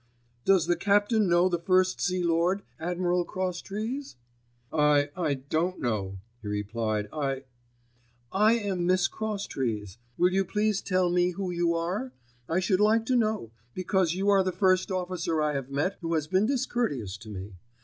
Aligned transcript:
"Does 0.45 0.65
the 0.65 0.75
captain 0.75 1.29
know 1.29 1.47
the 1.47 1.59
First 1.59 2.01
Sea 2.01 2.23
Lord, 2.23 2.63
Admiral 2.79 3.23
Crosstrees?" 3.23 4.15
"I—I 4.73 5.33
don't 5.35 5.79
know," 5.79 6.17
he 6.41 6.47
replied, 6.47 7.07
"I——" 7.13 7.43
"I 8.31 8.53
am 8.53 8.87
Miss 8.87 9.07
Crosstrees. 9.07 9.99
Will 10.17 10.33
you 10.33 10.43
please 10.43 10.81
tell 10.81 11.11
me 11.11 11.33
who 11.33 11.51
you 11.51 11.75
are. 11.75 12.13
I 12.49 12.59
should 12.59 12.79
like 12.79 13.05
to 13.05 13.15
know, 13.15 13.51
because 13.75 14.15
you 14.15 14.27
are 14.29 14.41
the 14.43 14.51
first 14.51 14.89
officer 14.89 15.39
I 15.39 15.53
have 15.53 15.69
met 15.69 15.99
who 16.01 16.15
has 16.15 16.25
been 16.25 16.47
discourteous 16.47 17.15
to 17.17 17.29
me. 17.29 17.53